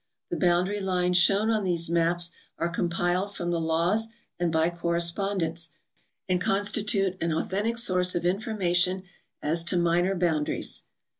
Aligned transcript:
The 0.31 0.35
bound 0.35 0.67
ary 0.67 0.79
lines 0.79 1.17
shown 1.17 1.51
on 1.51 1.63
these 1.63 1.87
maps 1.87 2.31
are 2.57 2.69
compiled 2.69 3.35
from 3.35 3.51
the 3.51 3.59
laws 3.59 4.07
and 4.39 4.51
b}'' 4.51 4.75
correspondence, 4.75 5.73
and 6.27 6.41
constitute 6.41 7.21
an 7.21 7.31
authentic 7.31 7.77
source 7.77 8.15
of 8.15 8.23
infor 8.23 8.57
mation 8.57 9.03
as 9.43 9.63
to 9.65 9.77
minor 9.77 10.15
boundaries. 10.15 10.85